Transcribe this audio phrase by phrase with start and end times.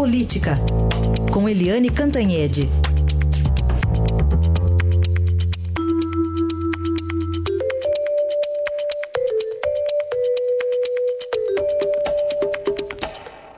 [0.00, 0.58] Política,
[1.30, 2.66] com Eliane Cantanhede.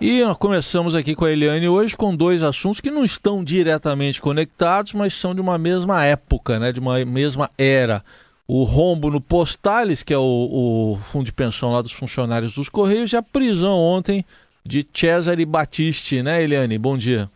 [0.00, 4.20] E nós começamos aqui com a Eliane hoje com dois assuntos que não estão diretamente
[4.20, 8.02] conectados, mas são de uma mesma época, né, de uma mesma era.
[8.48, 12.68] O rombo no Postales, que é o, o fundo de pensão lá dos funcionários dos
[12.68, 14.24] Correios, e a prisão ontem
[14.64, 16.78] de Cesare Battisti, né, Eliane?
[16.78, 17.28] Bom dia.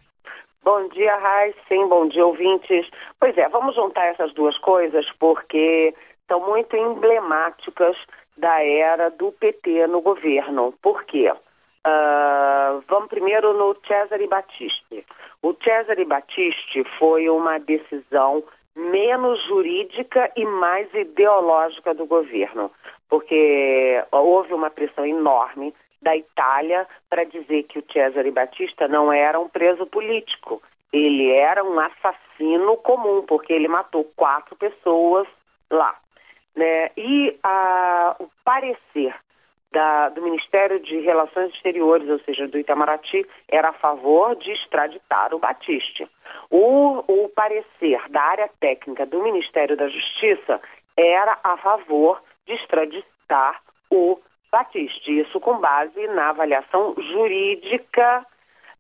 [0.65, 1.15] Bom dia,
[1.69, 2.89] Sim, bom dia, ouvintes.
[3.21, 5.95] Pois é, vamos juntar essas duas coisas porque
[6.27, 7.97] são muito emblemáticas
[8.37, 10.75] da era do PT no governo.
[10.83, 11.31] Por quê?
[11.31, 15.07] Uh, vamos primeiro no Cesare Battisti.
[15.43, 18.43] O Cesare Battisti foi uma decisão
[18.75, 22.71] menos jurídica e mais ideológica do governo,
[23.09, 25.73] porque houve uma pressão enorme
[26.03, 27.25] da Itália para
[28.07, 33.69] o Cesare Batista não era um preso político, ele era um assassino comum, porque ele
[33.69, 35.27] matou quatro pessoas
[35.71, 35.97] lá.
[36.55, 36.91] Né?
[36.97, 39.15] E a, o parecer
[39.73, 45.35] da, do Ministério de Relações Exteriores, ou seja, do Itamaraty, era a favor de extraditar
[45.35, 46.09] o Batiste.
[46.51, 50.61] O, o parecer da área técnica do Ministério da Justiça
[50.97, 54.19] era a favor de extraditar o
[54.57, 55.21] Batiste.
[55.21, 58.25] Isso com base na avaliação jurídica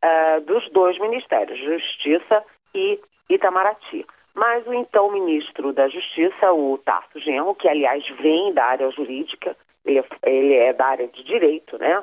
[0.02, 2.42] uh, dos dois ministérios, Justiça
[2.74, 4.06] e Itamaraty.
[4.34, 9.54] Mas o então ministro da Justiça, o Tarso Genro, que aliás vem da área jurídica,
[9.84, 12.02] ele, ele é da área de direito, né?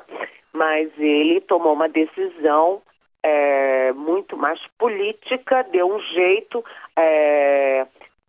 [0.52, 2.80] Mas ele tomou uma decisão
[3.24, 6.64] é, muito mais política, deu um jeito,
[6.96, 7.86] é,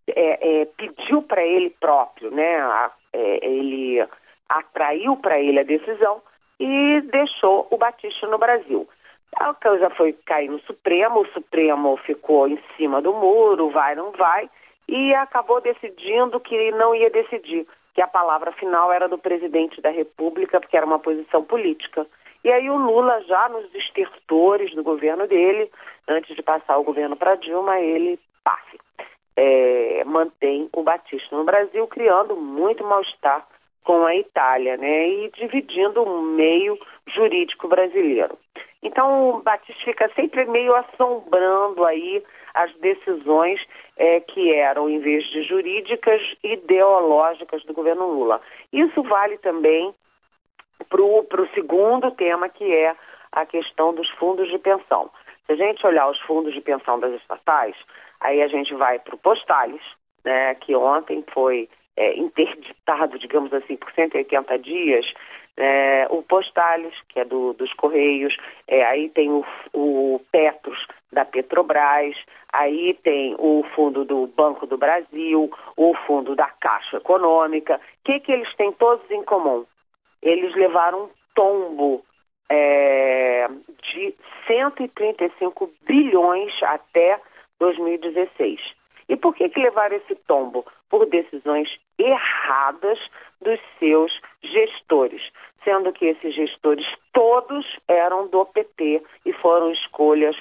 [0.08, 2.56] é, é pediu para ele próprio, né?
[2.56, 4.04] A, é, ele
[4.48, 6.22] atraiu para ele a decisão
[6.58, 8.88] e deixou o Batista no Brasil.
[9.36, 14.12] A coisa foi cair no Supremo, o Supremo ficou em cima do muro, vai, não
[14.12, 14.48] vai,
[14.88, 19.90] e acabou decidindo que não ia decidir que a palavra final era do presidente da
[19.90, 22.06] República, porque era uma posição política.
[22.44, 25.70] E aí o Lula, já nos estertores do governo dele,
[26.06, 28.78] antes de passar o governo para Dilma, ele, paf,
[29.34, 33.46] é, mantém o Batista no Brasil, criando muito mal-estar
[33.86, 36.76] com a Itália, né, e dividindo o meio
[37.06, 38.36] jurídico brasileiro.
[38.82, 42.20] Então o Batista fica sempre meio assombrando aí
[42.52, 43.60] as decisões
[43.96, 48.40] é, que eram, em vez de jurídicas, ideológicas do governo Lula.
[48.72, 49.94] Isso vale também
[50.88, 52.92] para o segundo tema, que é
[53.30, 55.10] a questão dos fundos de pensão.
[55.46, 57.76] Se a gente olhar os fundos de pensão das estatais,
[58.20, 59.82] aí a gente vai para o Postales,
[60.24, 65.06] né, que ontem foi é, interditado, digamos assim, por 180 dias,
[65.56, 68.36] é, o Postales, que é do, dos Correios,
[68.68, 72.14] é, aí tem o, o Petros da Petrobras,
[72.52, 77.76] aí tem o fundo do Banco do Brasil, o fundo da Caixa Econômica.
[77.76, 79.64] O que, que eles têm todos em comum?
[80.22, 82.04] Eles levaram um tombo
[82.50, 83.48] é,
[83.82, 84.14] de
[84.46, 87.18] 135 bilhões até
[87.58, 88.60] 2016.
[89.08, 90.66] E por que, que levaram esse tombo?
[90.88, 92.98] Por decisões erradas
[93.40, 95.22] dos seus gestores,
[95.64, 100.36] sendo que esses gestores todos eram do PT e foram escolhas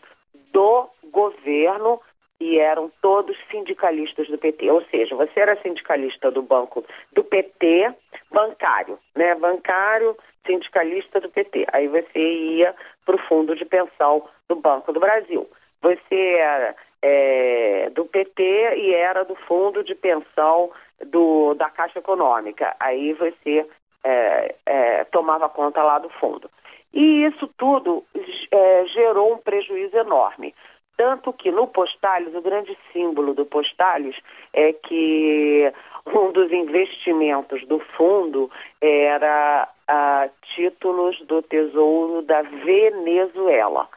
[0.51, 2.00] do governo
[2.39, 4.69] e eram todos sindicalistas do PT.
[4.69, 6.83] Ou seja, você era sindicalista do banco
[7.13, 7.94] do PT,
[8.31, 9.35] bancário, né?
[9.35, 11.66] Bancário, sindicalista do PT.
[11.72, 12.75] Aí você ia
[13.06, 15.50] para o fundo de pensão do Banco do Brasil.
[15.81, 16.75] Você era
[17.07, 18.41] é, do PT
[18.77, 20.71] e era do fundo de pensão
[21.05, 22.75] do, da Caixa Econômica.
[22.79, 23.63] Aí você
[24.03, 26.49] é, é, tomava conta lá do fundo.
[26.91, 28.03] E isso tudo
[28.51, 30.55] é, gerou um prejuízo enorme.
[30.97, 34.15] Tanto que no Postales, o grande símbolo do Postales
[34.53, 35.71] é que
[36.07, 38.49] um dos investimentos do fundo
[38.81, 43.88] era a títulos do Tesouro da Venezuela.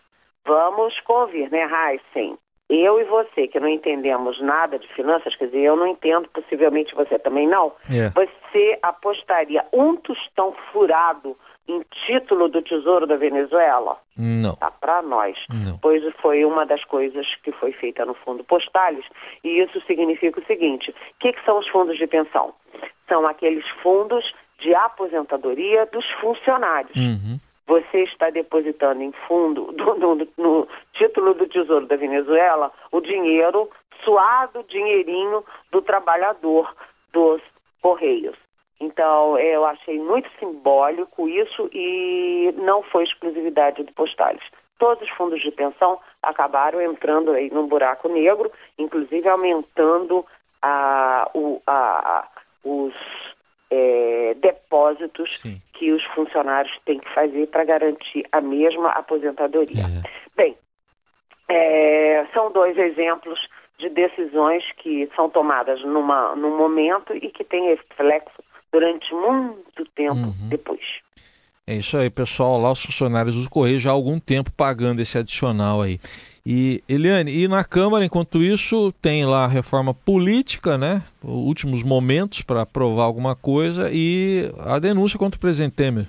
[0.44, 2.36] Vamos convir, né, Heisen?
[2.68, 6.94] Eu e você, que não entendemos nada de finanças, quer dizer, eu não entendo, possivelmente
[6.94, 8.10] você também não, é.
[8.10, 11.34] você apostaria um tostão furado
[11.66, 13.96] em título do Tesouro da Venezuela?
[14.16, 14.54] Não.
[14.56, 15.36] Tá para nós.
[15.48, 15.78] Não.
[15.78, 19.04] Pois foi uma das coisas que foi feita no Fundo Postales,
[19.42, 22.52] e isso significa o seguinte: o que, que são os fundos de pensão?
[23.08, 26.96] São aqueles fundos de aposentadoria dos funcionários.
[26.96, 27.38] Uhum
[27.68, 33.68] você está depositando em fundo, do, no, no, título do Tesouro da Venezuela, o dinheiro,
[34.02, 36.74] suado dinheirinho do trabalhador
[37.12, 37.42] dos
[37.82, 38.36] Correios.
[38.80, 44.42] Então, eu achei muito simbólico isso e não foi exclusividade do Postales.
[44.78, 50.24] Todos os fundos de pensão acabaram entrando aí num buraco negro, inclusive aumentando
[50.62, 52.28] a, o, a,
[52.64, 52.94] os
[53.70, 55.60] é, depósitos Sim.
[55.74, 59.82] que os funcionários têm que fazer para garantir a mesma aposentadoria.
[59.82, 60.08] É.
[60.36, 60.56] Bem,
[61.48, 63.38] é, são dois exemplos
[63.78, 68.42] de decisões que são tomadas numa, num momento e que têm reflexo
[68.72, 70.48] durante muito tempo uhum.
[70.48, 70.80] depois.
[71.66, 72.58] É isso aí, pessoal.
[72.58, 75.98] Lá os funcionários do Correio já há algum tempo pagando esse adicional aí.
[76.50, 81.02] E, Eliane, e na Câmara, enquanto isso, tem lá a reforma política, né?
[81.22, 86.06] Últimos momentos para aprovar alguma coisa e a denúncia contra o presidente Temer.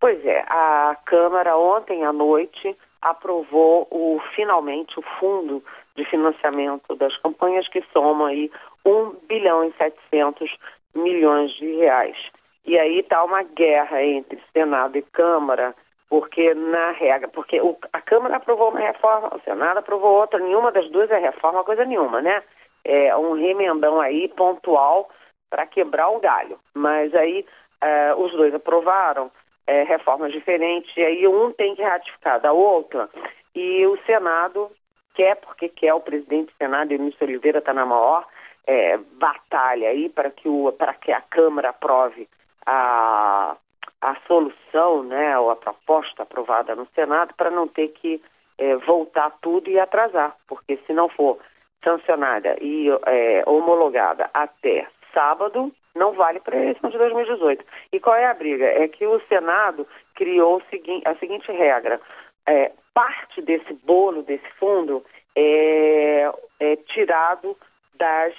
[0.00, 5.62] Pois é, a Câmara ontem à noite aprovou o, finalmente o fundo
[5.94, 8.50] de financiamento das campanhas que soma aí
[8.82, 10.56] 1 bilhão e 700
[10.94, 12.16] milhões de reais.
[12.64, 15.74] E aí está uma guerra entre Senado e Câmara,
[16.08, 20.70] porque na regra, porque o, a Câmara aprovou uma reforma, o Senado aprovou outra, nenhuma
[20.70, 22.42] das duas é reforma, coisa nenhuma, né?
[22.84, 25.10] É um remendão aí pontual
[25.50, 26.58] para quebrar o galho.
[26.74, 27.44] Mas aí
[27.80, 29.30] é, os dois aprovaram
[29.66, 33.08] é, reformas diferentes, e aí um tem que ratificar da outra,
[33.54, 34.70] e o Senado
[35.14, 38.26] quer, porque quer, o presidente do Senado, Eunício Oliveira, está na maior
[38.66, 42.28] é, batalha aí para que, o, que a Câmara aprove
[42.64, 43.56] a,
[44.00, 48.22] a solução, né, ou a proposta aprovada no Senado, para não ter que
[48.58, 51.38] é, voltar tudo e atrasar, porque se não for
[51.82, 57.64] sancionada e é, homologada até sábado, não vale para a eleição de 2018.
[57.92, 58.66] E qual é a briga?
[58.66, 60.62] É que o Senado criou
[61.04, 62.00] a seguinte regra:
[62.46, 65.02] é, parte desse bolo, desse fundo,
[65.34, 67.56] é, é tirado
[67.94, 68.34] das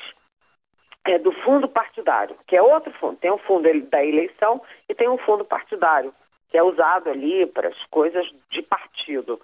[1.07, 3.17] é, do fundo partidário, que é outro fundo.
[3.17, 6.13] Tem um fundo da eleição e tem um fundo partidário,
[6.49, 9.39] que é usado ali para as coisas de partido.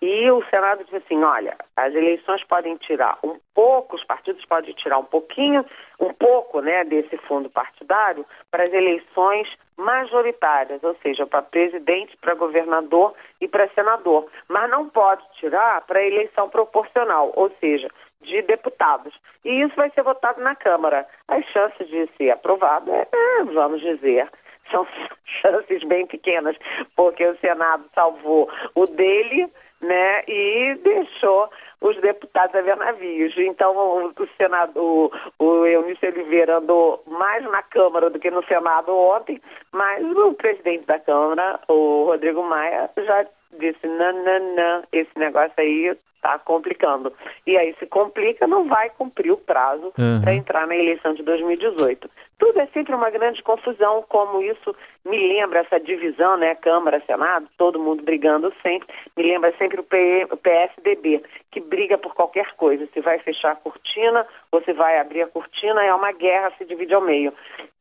[0.00, 4.72] E o Senado disse assim: olha, as eleições podem tirar um pouco, os partidos podem
[4.74, 5.64] tirar um pouquinho,
[5.98, 12.34] um pouco né, desse fundo partidário para as eleições majoritárias, ou seja, para presidente, para
[12.34, 14.28] governador e para senador.
[14.48, 17.88] Mas não pode tirar para a eleição proporcional, ou seja,
[18.22, 19.14] de deputados.
[19.44, 21.06] E isso vai ser votado na Câmara.
[21.28, 24.28] As chances de ser aprovado, é, é, vamos dizer,
[24.70, 24.86] são
[25.24, 26.56] chances bem pequenas,
[26.96, 29.50] porque o Senado salvou o dele
[29.80, 31.48] né, e deixou
[31.80, 33.36] os deputados a ver navios.
[33.36, 38.94] Então, o, o senador, o Eunício Oliveira andou mais na Câmara do que no Senado
[38.94, 39.40] ontem,
[39.72, 43.26] mas o presidente da Câmara, o Rodrigo Maia, já
[43.58, 47.12] disse, não, não, não, esse negócio aí está complicando.
[47.46, 50.20] E aí, se complica, não vai cumprir o prazo uhum.
[50.20, 52.10] para entrar na eleição de 2018.
[52.38, 54.74] Tudo é sempre uma grande confusão, como isso
[55.04, 56.54] me lembra essa divisão, né?
[56.54, 58.86] Câmara, Senado, todo mundo brigando sempre.
[59.16, 59.84] Me lembra sempre o,
[60.32, 62.86] o PSDB, que briga por qualquer coisa.
[62.92, 66.64] Se vai fechar a cortina ou se vai abrir a cortina, é uma guerra, se
[66.64, 67.32] divide ao meio.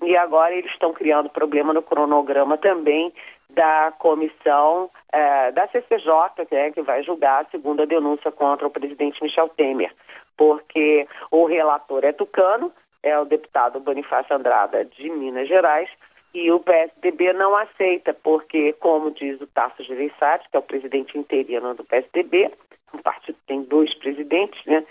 [0.02, 3.14] E agora eles estão criando problema no cronograma também
[3.50, 8.72] da comissão é, da CCJ, que, é, que vai julgar a segunda denúncia contra o
[8.72, 9.92] presidente Michel Temer,
[10.36, 12.72] porque o relator é tucano,
[13.02, 15.90] é o deputado Bonifácio Andrada de Minas Gerais,
[16.34, 21.18] e o PSDB não aceita, porque, como diz o Tasso Gereissati, que é o presidente
[21.18, 22.52] interino do PSDB,
[22.94, 24.83] o partido tem dois presidentes, né?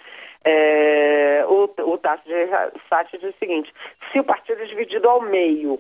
[0.45, 3.73] É, o, o Tasso Gereissati diz o seguinte,
[4.11, 5.78] se o partido é dividido ao meio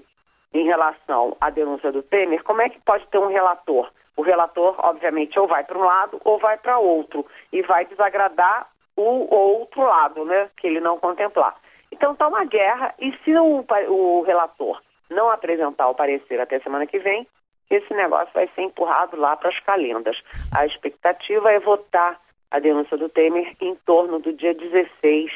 [0.52, 3.90] em relação à denúncia do Temer, como é que pode ter um relator?
[4.16, 8.66] O relator, obviamente, ou vai para um lado ou vai para outro e vai desagradar
[8.96, 11.54] o outro lado, né, que ele não contemplar.
[11.92, 16.86] Então está uma guerra e se o, o relator não apresentar o parecer até semana
[16.86, 17.26] que vem,
[17.70, 20.16] esse negócio vai ser empurrado lá para as calendas.
[20.54, 22.18] A expectativa é votar
[22.50, 25.30] a denúncia do Temer em torno do dia 16,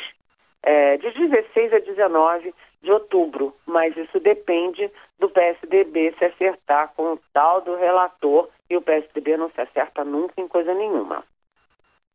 [0.62, 7.12] é, de 16 a 19 de outubro, mas isso depende do PSDB se acertar com
[7.12, 11.22] o tal do relator e o PSDB não se acerta nunca em coisa nenhuma.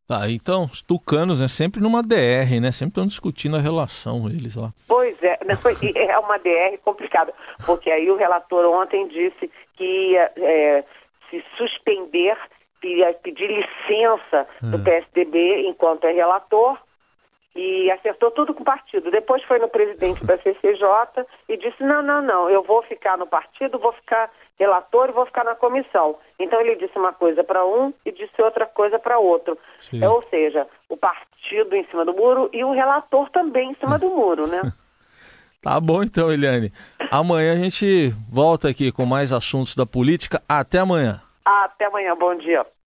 [0.07, 2.71] Tá, então, os tucanos, né, sempre numa DR, né?
[2.71, 4.71] Sempre estão discutindo a relação eles lá.
[4.87, 5.57] Pois é, não,
[5.95, 7.33] é uma DR complicada,
[7.65, 10.83] porque aí o relator ontem disse que ia é,
[11.29, 12.37] se suspender,
[12.83, 14.83] ia pedir licença do é.
[14.83, 16.77] PSDB enquanto é relator,
[17.55, 19.09] e acertou tudo com o partido.
[19.09, 23.25] Depois foi no presidente da CCJ e disse: não, não, não, eu vou ficar no
[23.25, 26.17] partido, vou ficar relator e vou ficar na comissão.
[26.39, 29.57] Então ele disse uma coisa para um e disse outra coisa para outro.
[29.93, 33.97] É, ou seja, o partido em cima do muro e o relator também em cima
[33.97, 34.61] do muro, né?
[35.61, 36.71] Tá bom então, Eliane.
[37.09, 40.39] Amanhã a gente volta aqui com mais assuntos da política.
[40.47, 41.19] Até amanhã.
[41.43, 42.63] Até amanhã, bom dia.